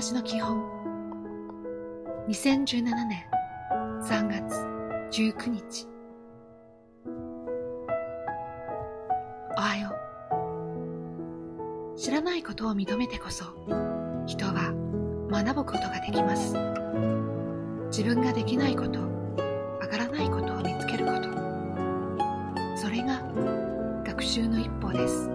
[0.00, 0.64] しの基本。
[2.28, 3.26] 2017年
[4.02, 4.66] 3月
[5.12, 5.86] 19日。
[9.56, 9.90] おはよ
[11.94, 11.98] う。
[11.98, 13.44] 知らないことを認めてこそ
[14.26, 14.72] 人は
[15.30, 16.54] 学ぶことができます。
[17.88, 21.28] 自分ができないことわからないことを見つけること。
[22.76, 23.22] それが
[24.06, 25.28] 学習の一歩です。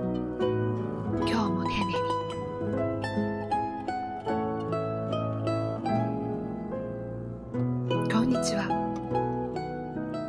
[8.41, 8.67] 日は。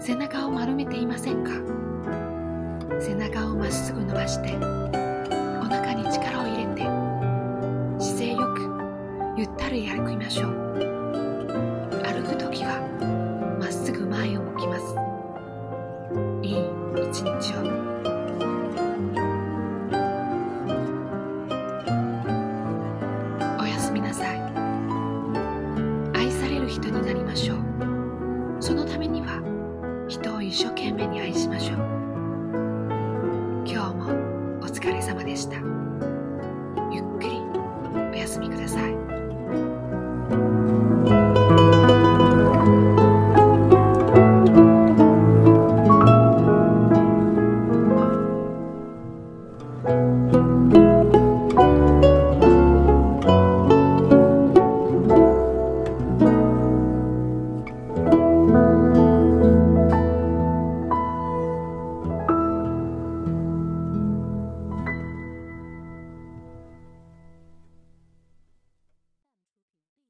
[0.01, 1.51] 背中を丸めていませんか？
[3.01, 6.83] 背中をまっすぐ伸ばしてお腹に力を入れて
[7.99, 8.61] 姿勢よく
[9.37, 10.51] ゆったり歩きましょう。
[12.05, 12.81] 歩く時は
[13.61, 14.95] まっすぐ前を向きます。
[16.43, 16.55] いい
[17.09, 17.87] 一日を。
[26.15, 27.76] 愛される人になりましょう。
[30.09, 31.79] 人を一生懸命に愛しましょう
[33.67, 34.05] 今日も
[34.61, 35.57] お疲れ様でした
[36.93, 37.31] ゆっくり
[38.13, 38.97] お休みくださいう
[50.83, 50.86] ん。